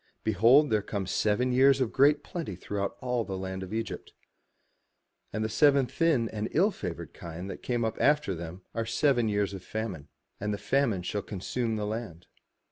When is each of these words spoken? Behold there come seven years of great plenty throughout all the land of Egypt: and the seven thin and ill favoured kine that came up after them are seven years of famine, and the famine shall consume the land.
Behold 0.23 0.71
there 0.71 0.81
come 0.81 1.05
seven 1.05 1.51
years 1.51 1.79
of 1.79 1.91
great 1.93 2.23
plenty 2.23 2.55
throughout 2.55 2.97
all 3.01 3.23
the 3.23 3.37
land 3.37 3.61
of 3.61 3.71
Egypt: 3.71 4.13
and 5.31 5.43
the 5.45 5.47
seven 5.47 5.85
thin 5.85 6.27
and 6.29 6.47
ill 6.53 6.71
favoured 6.71 7.13
kine 7.13 7.45
that 7.45 7.61
came 7.61 7.85
up 7.85 8.01
after 8.01 8.33
them 8.33 8.63
are 8.73 8.83
seven 8.83 9.29
years 9.29 9.53
of 9.53 9.61
famine, 9.63 10.07
and 10.39 10.51
the 10.51 10.57
famine 10.57 11.03
shall 11.03 11.21
consume 11.21 11.75
the 11.75 11.85
land. 11.85 12.25